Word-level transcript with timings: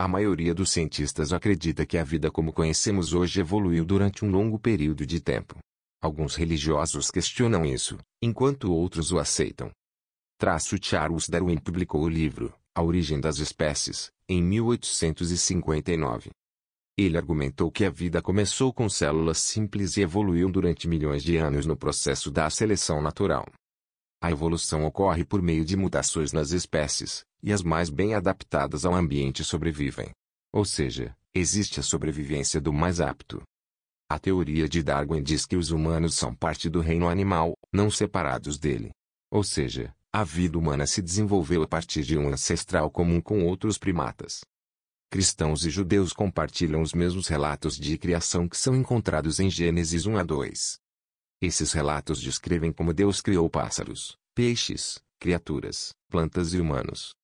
A 0.00 0.08
maioria 0.08 0.52
dos 0.52 0.72
cientistas 0.72 1.32
acredita 1.32 1.86
que 1.86 1.98
a 1.98 2.02
vida 2.02 2.28
como 2.28 2.52
conhecemos 2.52 3.14
hoje 3.14 3.38
evoluiu 3.38 3.84
durante 3.84 4.24
um 4.24 4.30
longo 4.32 4.58
período 4.58 5.06
de 5.06 5.20
tempo. 5.20 5.58
Alguns 6.02 6.34
religiosos 6.34 7.08
questionam 7.08 7.64
isso, 7.64 7.98
enquanto 8.20 8.72
outros 8.72 9.12
o 9.12 9.20
aceitam. 9.20 9.70
Traço 10.36 10.76
Charles 10.82 11.28
Darwin 11.28 11.58
publicou 11.58 12.02
o 12.02 12.08
livro 12.08 12.52
A 12.74 12.82
Origem 12.82 13.20
das 13.20 13.36
Espécies, 13.36 14.10
em 14.26 14.42
1859. 14.42 16.30
Ele 16.96 17.18
argumentou 17.18 17.70
que 17.70 17.84
a 17.84 17.90
vida 17.90 18.22
começou 18.22 18.72
com 18.72 18.88
células 18.88 19.36
simples 19.36 19.98
e 19.98 20.00
evoluiu 20.00 20.50
durante 20.50 20.88
milhões 20.88 21.22
de 21.22 21.36
anos 21.36 21.66
no 21.66 21.76
processo 21.76 22.30
da 22.30 22.48
seleção 22.48 23.02
natural. 23.02 23.44
A 24.22 24.30
evolução 24.30 24.86
ocorre 24.86 25.22
por 25.22 25.42
meio 25.42 25.66
de 25.66 25.76
mutações 25.76 26.32
nas 26.32 26.52
espécies, 26.52 27.26
e 27.42 27.52
as 27.52 27.62
mais 27.62 27.90
bem 27.90 28.14
adaptadas 28.14 28.86
ao 28.86 28.94
ambiente 28.94 29.44
sobrevivem. 29.44 30.10
Ou 30.50 30.64
seja, 30.64 31.14
existe 31.34 31.78
a 31.78 31.82
sobrevivência 31.82 32.58
do 32.58 32.72
mais 32.72 33.02
apto. 33.02 33.42
A 34.08 34.18
teoria 34.18 34.66
de 34.66 34.82
Darwin 34.82 35.22
diz 35.22 35.44
que 35.44 35.56
os 35.56 35.70
humanos 35.70 36.14
são 36.14 36.34
parte 36.34 36.70
do 36.70 36.80
reino 36.80 37.06
animal, 37.06 37.52
não 37.70 37.90
separados 37.90 38.58
dele. 38.58 38.92
Ou 39.30 39.44
seja, 39.44 39.94
a 40.14 40.24
vida 40.24 40.58
humana 40.58 40.86
se 40.86 41.00
desenvolveu 41.00 41.62
a 41.62 41.66
partir 41.66 42.02
de 42.02 42.18
um 42.18 42.28
ancestral 42.28 42.90
comum 42.90 43.18
com 43.18 43.46
outros 43.46 43.78
primatas. 43.78 44.44
Cristãos 45.10 45.64
e 45.64 45.70
judeus 45.70 46.12
compartilham 46.12 46.82
os 46.82 46.92
mesmos 46.92 47.28
relatos 47.28 47.78
de 47.78 47.96
criação 47.96 48.46
que 48.46 48.56
são 48.56 48.76
encontrados 48.76 49.40
em 49.40 49.48
Gênesis 49.48 50.04
1 50.04 50.18
a 50.18 50.22
2. 50.22 50.78
Esses 51.40 51.72
relatos 51.72 52.20
descrevem 52.20 52.72
como 52.72 52.92
Deus 52.92 53.22
criou 53.22 53.48
pássaros, 53.48 54.18
peixes, 54.34 55.00
criaturas, 55.18 55.94
plantas 56.10 56.52
e 56.52 56.60
humanos. 56.60 57.14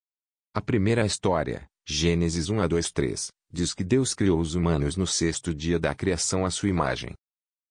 A 0.55 0.63
primeira 0.63 1.05
história, 1.05 1.69
Gênesis 1.87 2.49
1 2.49 2.61
a 2.61 2.67
2 2.67 2.91
3, 2.91 3.29
diz 3.53 3.75
que 3.75 3.85
Deus 3.85 4.15
criou 4.15 4.41
os 4.41 4.55
humanos 4.55 4.97
no 4.97 5.07
sexto 5.07 5.55
dia 5.55 5.79
da 5.79 5.95
criação 5.95 6.47
à 6.47 6.51
sua 6.51 6.71
imagem. 6.71 7.13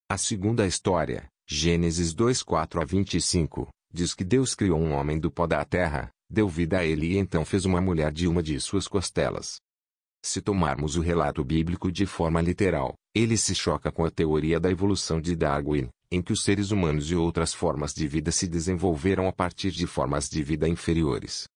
A 0.10 0.18
segunda 0.18 0.66
história, 0.68 1.28
Gênesis 1.48 2.14
2 2.14 2.44
4 2.44 2.82
a 2.82 2.86
25, 2.86 3.68
diz 3.98 4.14
que 4.14 4.24
Deus 4.24 4.54
criou 4.54 4.80
um 4.80 4.94
homem 4.94 5.20
do 5.20 5.32
pó 5.32 5.48
da 5.48 5.66
terra, 5.66 6.12
deu 6.30 6.48
vida 6.48 6.78
a 6.78 6.86
ele 6.86 7.14
e 7.14 7.18
então 7.18 7.44
fez 7.44 7.66
uma 7.66 7.82
mulher 7.82 8.12
de 8.12 8.28
uma 8.28 8.44
de 8.44 8.60
suas 8.60 8.88
costelas. 8.88 9.60
Se 10.24 10.40
tomarmos 10.40 10.96
o 10.96 11.02
relato 11.02 11.44
bíblico 11.44 11.92
de 11.92 12.06
forma 12.06 12.40
literal, 12.40 12.94
ele 13.16 13.36
se 13.36 13.56
choca 13.56 13.92
com 13.92 14.06
a 14.06 14.12
teoria 14.12 14.60
da 14.60 14.70
evolução 14.70 15.20
de 15.20 15.36
Darwin, 15.36 15.90
em 16.12 16.22
que 16.22 16.32
os 16.32 16.44
seres 16.44 16.70
humanos 16.70 17.10
e 17.10 17.16
outras 17.16 17.56
formas 17.56 17.92
de 17.92 18.08
vida 18.08 18.32
se 18.32 18.48
desenvolveram 18.48 19.28
a 19.28 19.34
partir 19.34 19.72
de 19.72 19.88
formas 19.88 20.30
de 20.30 20.44
vida 20.44 20.70
inferiores. 20.70 21.48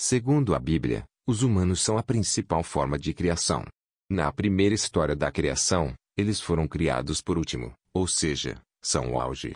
Segundo 0.00 0.54
a 0.54 0.58
Bíblia, 0.58 1.04
os 1.26 1.42
humanos 1.42 1.82
são 1.82 1.98
a 1.98 2.02
principal 2.02 2.62
forma 2.62 2.98
de 2.98 3.12
criação. 3.12 3.62
Na 4.10 4.32
primeira 4.32 4.74
história 4.74 5.14
da 5.14 5.30
criação, 5.30 5.92
eles 6.16 6.40
foram 6.40 6.66
criados 6.66 7.20
por 7.20 7.36
último, 7.36 7.74
ou 7.92 8.06
seja, 8.06 8.58
são 8.82 9.12
o 9.12 9.20
auge. 9.20 9.54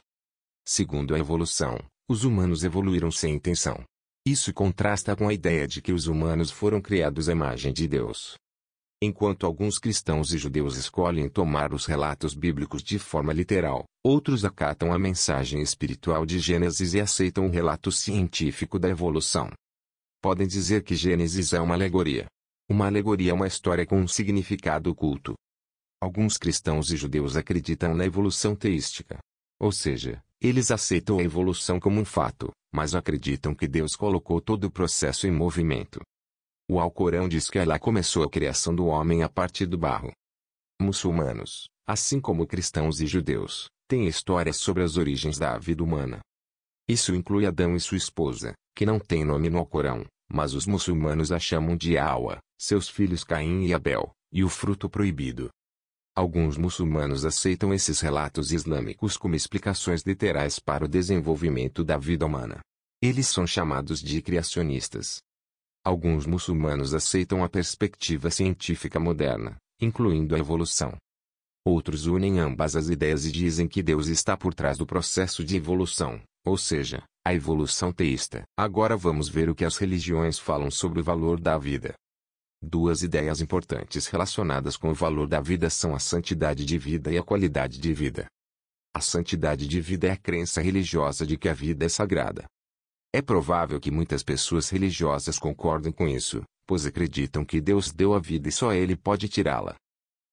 Segundo 0.67 1.15
a 1.15 1.19
evolução, 1.19 1.79
os 2.09 2.25
humanos 2.25 2.65
evoluíram 2.65 3.11
sem 3.11 3.35
intenção. 3.35 3.85
Isso 4.27 4.53
contrasta 4.55 5.15
com 5.15 5.29
a 5.29 5.35
ideia 5.35 5.69
de 5.69 5.83
que 5.83 5.93
os 5.93 6.07
humanos 6.07 6.51
foram 6.51 6.81
criados 6.81 7.29
à 7.29 7.33
imagem 7.33 7.73
de 7.73 7.87
Deus. 7.87 8.37
Enquanto 9.01 9.47
alguns 9.47 9.79
cristãos 9.79 10.33
e 10.33 10.39
judeus 10.39 10.77
escolhem 10.77 11.29
tomar 11.29 11.73
os 11.73 11.87
relatos 11.87 12.35
bíblicos 12.35 12.83
de 12.83 12.99
forma 12.99 13.33
literal, 13.33 13.85
outros 14.03 14.45
acatam 14.45 14.93
a 14.93 14.99
mensagem 14.99 15.61
espiritual 15.61 16.25
de 16.25 16.39
Gênesis 16.39 16.95
e 16.95 17.01
aceitam 17.01 17.47
o 17.47 17.51
relato 17.51 17.93
científico 17.93 18.79
da 18.79 18.89
evolução. 18.89 19.53
Podem 20.21 20.49
dizer 20.49 20.83
que 20.83 20.97
Gênesis 20.97 21.53
é 21.53 21.61
uma 21.61 21.75
alegoria. 21.75 22.27
Uma 22.69 22.87
alegoria 22.87 23.31
é 23.31 23.35
uma 23.35 23.47
história 23.47 23.87
com 23.87 24.01
um 24.01 24.09
significado 24.09 24.91
oculto. 24.91 25.35
Alguns 26.01 26.37
cristãos 26.37 26.91
e 26.91 26.97
judeus 26.97 27.37
acreditam 27.37 27.95
na 27.95 28.05
evolução 28.05 28.57
teística. 28.57 29.19
Ou 29.61 29.71
seja, 29.71 30.23
eles 30.41 30.71
aceitam 30.71 31.19
a 31.19 31.23
evolução 31.23 31.81
como 31.81 32.01
um 32.01 32.05
fato, 32.05 32.51
mas 32.73 32.95
acreditam 32.95 33.55
que 33.55 33.67
Deus 33.67 33.97
colocou 33.97 34.41
todo 34.41 34.65
o 34.65 34.71
processo 34.71 35.27
em 35.27 35.31
movimento. 35.31 36.01
O 36.71 36.79
Alcorão 36.79 37.29
diz 37.29 37.49
que 37.49 37.59
Allah 37.59 37.79
começou 37.79 38.23
a 38.23 38.31
criação 38.31 38.75
do 38.75 38.87
homem 38.87 39.23
a 39.23 39.29
partir 39.29 39.67
do 39.67 39.79
barro. 39.79 40.13
Muçulmanos, 40.81 41.67
assim 41.87 42.21
como 42.21 42.47
cristãos 42.47 43.01
e 43.01 43.07
judeus, 43.07 43.69
têm 43.89 44.07
histórias 44.07 44.59
sobre 44.59 44.83
as 44.83 44.97
origens 44.97 45.39
da 45.39 45.59
vida 45.59 45.83
humana. 45.83 46.21
Isso 46.87 47.15
inclui 47.15 47.47
Adão 47.47 47.75
e 47.75 47.81
sua 47.81 47.97
esposa, 47.97 48.53
que 48.77 48.87
não 48.87 49.01
tem 49.01 49.25
nome 49.25 49.51
no 49.51 49.59
Alcorão, 49.59 50.05
mas 50.31 50.55
os 50.55 50.67
muçulmanos 50.67 51.33
a 51.33 51.39
chamam 51.39 51.77
de 51.77 51.99
Awa, 51.99 52.39
seus 52.61 52.89
filhos 52.89 53.25
Caim 53.25 53.65
e 53.65 53.75
Abel, 53.75 54.11
e 54.33 54.45
o 54.45 54.49
fruto 54.49 54.89
proibido. 54.89 55.49
Alguns 56.19 56.57
muçulmanos 56.57 57.25
aceitam 57.25 57.73
esses 57.73 58.01
relatos 58.01 58.51
islâmicos 58.51 59.17
como 59.17 59.37
explicações 59.37 60.03
literais 60.03 60.59
para 60.59 60.85
o 60.85 60.89
desenvolvimento 60.89 61.85
da 61.85 61.97
vida 61.97 62.27
humana. 62.27 62.59
Eles 63.01 63.29
são 63.29 63.47
chamados 63.47 64.01
de 64.01 64.21
criacionistas. 64.21 65.23
Alguns 65.85 66.27
muçulmanos 66.27 66.93
aceitam 66.93 67.45
a 67.45 67.49
perspectiva 67.49 68.33
científica 68.33 68.99
moderna, 68.99 69.59
incluindo 69.81 70.35
a 70.35 70.41
evolução. 70.41 70.97
Outros 71.65 72.07
unem 72.07 72.41
ambas 72.41 72.75
as 72.75 72.89
ideias 72.89 73.25
e 73.25 73.31
dizem 73.31 73.69
que 73.69 73.81
Deus 73.81 74.09
está 74.09 74.37
por 74.37 74.53
trás 74.53 74.77
do 74.77 74.85
processo 74.85 75.45
de 75.45 75.57
evolução, 75.57 76.21
ou 76.45 76.59
seja, 76.59 77.05
a 77.25 77.33
evolução 77.33 77.93
teísta. 77.93 78.43
Agora 78.59 78.97
vamos 78.97 79.29
ver 79.29 79.49
o 79.49 79.55
que 79.55 79.65
as 79.65 79.77
religiões 79.77 80.37
falam 80.37 80.69
sobre 80.69 80.99
o 80.99 81.05
valor 81.05 81.39
da 81.41 81.57
vida. 81.57 81.95
Duas 82.61 83.05
ideias 83.05 83.41
importantes 83.41 84.09
relacionadas 84.09 84.77
com 84.77 84.91
o 84.91 84.95
valor 84.95 85.29
da 85.29 85.41
vida 85.41 85.71
são 85.71 85.95
a 85.95 86.01
santidade 86.01 86.65
de 86.65 86.77
vida 86.77 87.13
e 87.13 87.17
a 87.17 87.23
qualidade 87.23 87.79
de 87.79 87.95
vida. 87.95 88.27
A 88.93 89.01
santidade 89.01 89.69
de 89.69 89.81
vida 89.81 90.09
é 90.09 90.11
a 90.11 90.17
crença 90.17 90.61
religiosa 90.61 91.25
de 91.25 91.39
que 91.39 91.49
a 91.49 91.55
vida 91.55 91.87
é 91.87 91.89
sagrada. 91.89 92.47
É 93.15 93.23
provável 93.23 93.79
que 93.79 93.93
muitas 93.93 94.25
pessoas 94.25 94.69
religiosas 94.69 95.39
concordem 95.39 95.93
com 95.93 96.09
isso, 96.09 96.43
pois 96.67 96.85
acreditam 96.85 97.45
que 97.45 97.61
Deus 97.61 97.93
deu 97.93 98.13
a 98.13 98.19
vida 98.19 98.49
e 98.49 98.53
só 98.53 98.73
Ele 98.73 98.97
pode 98.97 99.29
tirá-la. 99.29 99.77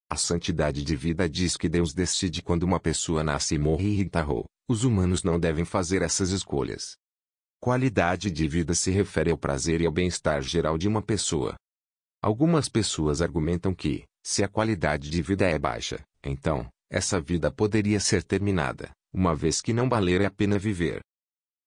A 0.10 0.18
santidade 0.18 0.84
de 0.84 0.96
vida 0.96 1.30
diz 1.30 1.56
que 1.56 1.70
Deus 1.70 1.94
decide 1.94 2.42
quando 2.42 2.64
uma 2.64 2.80
pessoa 2.80 3.24
nasce 3.24 3.56
e 3.56 3.60
morre 3.60 3.98
e 3.98 4.02
enterrou. 4.02 4.46
Os 4.68 4.84
humanos 4.84 5.24
não 5.24 5.40
devem 5.40 5.64
fazer 5.64 6.02
essas 6.02 6.32
escolhas. 6.32 6.96
Qualidade 7.60 8.32
de 8.32 8.48
vida 8.48 8.74
se 8.74 8.90
refere 8.90 9.30
ao 9.30 9.38
prazer 9.38 9.80
e 9.82 9.86
ao 9.86 9.92
bem-estar 9.92 10.42
geral 10.42 10.78
de 10.78 10.88
uma 10.88 11.02
pessoa. 11.02 11.56
Algumas 12.26 12.68
pessoas 12.68 13.22
argumentam 13.22 13.72
que, 13.72 14.04
se 14.24 14.44
a 14.44 14.48
qualidade 14.48 15.12
de 15.12 15.22
vida 15.22 15.48
é 15.48 15.60
baixa, 15.60 16.04
então, 16.24 16.68
essa 16.90 17.22
vida 17.22 17.52
poderia 17.52 18.00
ser 18.00 18.24
terminada, 18.24 18.90
uma 19.14 19.36
vez 19.36 19.62
que 19.62 19.72
não 19.72 19.88
valer 19.88 20.26
a 20.26 20.32
pena 20.32 20.58
viver. 20.58 21.02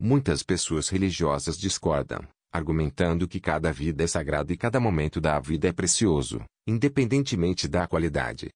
Muitas 0.00 0.42
pessoas 0.42 0.88
religiosas 0.88 1.56
discordam, 1.56 2.26
argumentando 2.52 3.28
que 3.28 3.38
cada 3.38 3.72
vida 3.72 4.02
é 4.02 4.08
sagrada 4.08 4.52
e 4.52 4.56
cada 4.56 4.80
momento 4.80 5.20
da 5.20 5.38
vida 5.38 5.68
é 5.68 5.72
precioso, 5.72 6.42
independentemente 6.66 7.68
da 7.68 7.86
qualidade. 7.86 8.48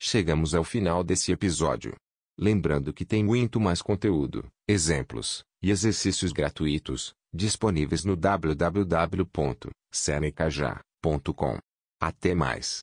Chegamos 0.00 0.54
ao 0.54 0.62
final 0.62 1.02
desse 1.02 1.32
episódio. 1.32 1.96
Lembrando 2.38 2.94
que 2.94 3.04
tem 3.04 3.24
muito 3.24 3.58
mais 3.58 3.82
conteúdo, 3.82 4.46
exemplos 4.68 5.42
e 5.60 5.72
exercícios 5.72 6.30
gratuitos 6.30 7.12
disponíveis 7.34 8.04
no 8.04 8.14
www.senecaja.com. 8.14 10.91
Até 12.00 12.34
mais. 12.34 12.80